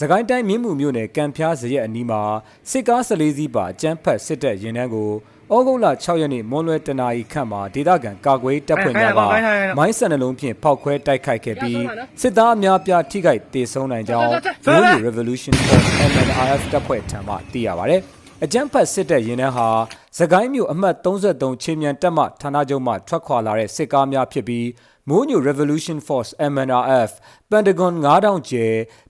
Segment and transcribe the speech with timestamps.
[0.00, 2.22] စကိုင်းတိုင်းမြင်းမူမြို့နယ်ကံဖျားစရက်အနီးမှာ
[2.70, 5.10] စစ်ကား14စီးပါအကြမ်းဖက်စစ်တပ်ရင်နှန်းကို
[5.54, 9.20] ဩဂုတ်လ6ရက်နေ့မွန်လွယ်တနာရီခန့်မှာဒေသခံကာကွယ်တပ်ဖွဲ့များက
[9.78, 11.82] မိုင်းဆန်နှလုံးဖြင့်ဖောက်ခွဲတိုက်ခိုက်ခဲ့ပြီး
[12.20, 14.32] စစ်သားအများပြားထိခိုက်ဒေဆုံးနိုင်ကြောင်း
[14.64, 18.00] Blue Revolution Force MNRF တပ်ဖွဲ့ထံမှသိရပါတယ်။
[18.44, 19.68] အကြမ်းဖက်စစ်တပ်ရင်နှန်းဟာ
[20.16, 24.66] သကိုင်းမြို့အမှတ်33ချင်းမြန်တပ်မှဌာနချုပ်မှထွက်ခွာလာတဲ့စစ်ကားများဖြစ်ပြီး
[25.08, 27.10] မိုးညို Revolution Force MNRF
[27.50, 28.66] Pentagon 9000ကျဲ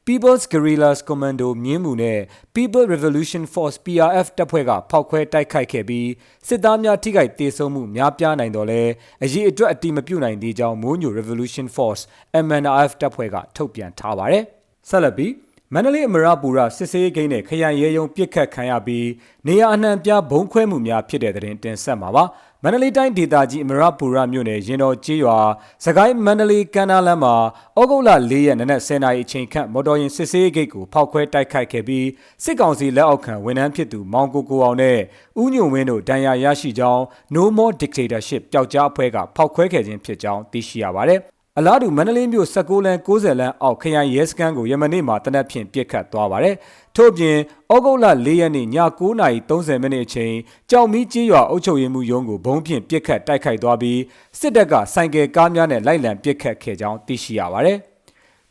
[0.07, 2.21] People's Guerrillas Commando မြင်းမူနဲ့
[2.55, 6.09] People Revolution Force PRF တပ်ဖွဲ့ကဖောက်ခွဲတိုက်ခိုက်ခဲ့ပြီး
[6.49, 8.82] စစ်သားများထိခိုက်ဒေဆုံးမှုများပြားနိုင်တော့လဲ
[9.24, 12.02] အရေးအတွက်အတိမပြုတ်နိုင်သေးကြောင်းမိုးညို Revolution Force
[12.46, 14.45] MNRF တပ်ဖွဲ့ကထုတ်ပြန်ထားပါတယ်။
[14.88, 15.32] ဆက်လက်ပြီး
[15.74, 19.09] မန္တလေးအမရပူရစစ်စေးဂိမ်းနဲ့ခရိုင်ရဲယုံပြစ်ခတ်ခံရပြီး
[19.47, 22.25] နေရအနှံပြဘုံခွဲမှုများဖြစ်တဲ့တဲ့တင်ဆက်မှာပါ
[22.63, 25.38] မန္တလေးတိုင်းဒေသကြီးအမရပူရမြို့နယ်ရင်တော်ကျေးရွာ
[25.85, 27.35] စကိုင်းမန္တလေးကမ်းနားလမ်းမှာ
[27.79, 32.07] ဩဂုတ်လ၄ရက်နနက်10:00နာရီအချိန်ခန့်မော်တော်ယာဉ်စစ်စေးဂိတ်ကိုဖောက်ခွဲတိုက်ခိုက်ခဲ့ပြီး
[32.45, 34.99] စစ်ကောင်စီလက်အောက်ခံဝန်ထမ်းဖြစ်သူမောင်ကိုကိုအောင်နဲ့
[35.41, 37.03] ဦးညွန့်ဝင်းတို့ဒဏ်ရာရရှိကြောင်း
[37.35, 41.21] No More Dictatorship ပျောက်ကြားအဖွဲ့ကဖောက်ခွဲခဲ့ခြင်းဖြစ်ကြောင်းသိရှိရပါတယ်
[41.60, 46.56] အလားတူမန္တလေးမြို့16လမ်း60လမ်းအောက်ခရိုင်ရဲစခန်းကိုယမနေ့မှာတနက်ဖြန်ပြစ်ခတ်သွားပါတယ်။
[46.96, 47.37] ထို့ပြင်
[47.74, 48.66] ဩဂုတ်လ၄ရက်နေ့ည
[49.01, 50.34] 9:30မိနစ်အချိန်
[50.70, 54.01] ကြောင်မီကြီးရွာအုပ်ချုပ်ရေးမှူးရုံးကိုဘုံဖြင့်ပြစ်ခတ်တိုက်ခိုက်သွားပြီး
[54.38, 57.79] စစ်တပ်ကဆိုင်ကယ်ကားများနဲ့လိုက်လံပြစ်ခတ်ခဲ့ကြောင်းသိရှိရပါတယ်။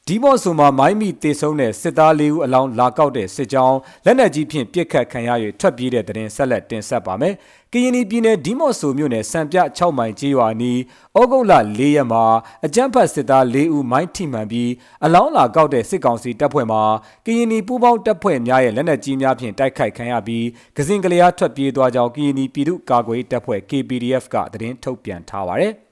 [0.09, 7.33] ဒီမော့ဆိုမှာမိုင်းမီတေဆုံးတဲ့စစ်သားလေးဦးအလောင်းလာကောက်တဲ့စစ်ကြောင်းလက်နက်ကြီးဖြင့်ပစ်ခတ်ခံရ၍ထွက်ပြေးတဲ့တဲ့တင်ဆက်လက်တင်ဆက်ပါမယ်။
[7.73, 10.79] ကရင်ပြည်နယ်ဒီမော့ဆိုမြို့နယ်စံပြ6မိုင်ကျေးရွာနီး
[11.19, 12.23] ဩဂုတ်လ၄ရက်မှာ
[12.65, 14.71] အကြမ်းဖက်စစ်သား၄ဦးမိုင်းထိမှန်ပြီး
[15.05, 16.79] အလောင်းလာကောက်တဲ့စစ်ကောင်စီတပ်ဖွဲ့မှ
[17.25, 20.45] ကရင်ပူးပေါင်းတပ်ဖွဲ့များရဲ့လက်နက်ကြီးများဖြင့်တိုက်ခိုက်ခံရပြီး
[20.77, 25.73] ကစင်ကလျားထွက်ပြေးသွားကြောင်းကရင်ပြည်သူ့ကာကွယ်တပ်ဖွဲ့ KPDF ကသတင်းထုတ်ပြန်ထားပါတယ်။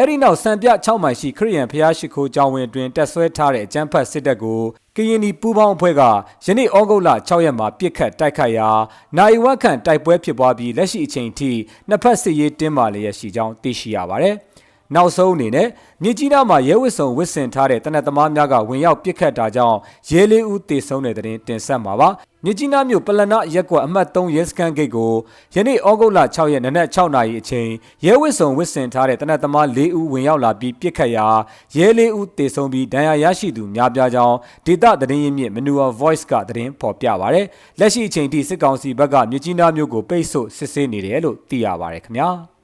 [0.00, 4.60] အဲ့ဒီနောက်စံပြ6မိုင်ရှိခရီးရန်ဖျားရှိခိုးကျောင်းဝင်တွင်တက်ဆွဲထားတဲ့အကြမ်းဖက်စစ်တပ်ကို
[4.96, 6.02] ကရင်နီပူးပေါင်းအဖွဲ့က
[6.44, 8.68] ယနေ့ဩဂုတ်လ6ရက်မှာပြစ်ခတ်တိုက်ခိုက်ရာ
[9.16, 11.50] နိုင်ဝက်ခန့်တိုက်ပွဲဖြစ်ပွားပြီးလက်ရှိအချိန်ထိ
[11.88, 14.34] နှစ်ဖက်စစ်ရေးတင်းမာလျက်ရှိကြောင်းသိရှိရပါတယ်။
[14.94, 15.68] နောက်ဆုံးအနေနဲ့
[16.02, 19.78] မြစ်ကြီးနားမှာရဲဝစ်စုံဝစ်စင်ထားတဲ့တနက်သမားများကဝင်ရောက်ပစ်ခတ်တာကြောင့်
[20.10, 22.08] ရဲလေးဦးတေဆုံးတဲ့တဲ့တင်ဆက်မှာပါ
[22.48, 25.12] မြစ်ကြီးနားမြို့ပလနာရက်ကွက်အမှတ်3ရဲစခန်းဂိတ်ကို
[25.54, 27.68] ယနေ့ဩဂုတ်လ6ရက်နနက်6နာရီအချိန်
[28.06, 31.26] ရဲဝစ်စုံဝစ်စင်ထားတဲ့တနက်သမား၄ဦးဝင်ရောက်လာပြီးပစ်ခတ်ရာ
[31.76, 34.36] ရဲလေးဦးတေဆုံးပြီးဒဏ်ရာရရှိသူများပြားကြောင်း
[34.66, 37.46] ဒေသသတင်းရင်းမြစ် Manure Voice ကသတင်းဖော်ပြပါရယ်
[37.78, 42.55] လက်ရှိအချိန်ထိစစ်ကောင်စီဘက်ကမြစ်ကြီးနားမြို့ကိုပိတ်ဆို့စစ်ဆေးနေတယ်လို့သိရပါတယ်ခင်ဗျာ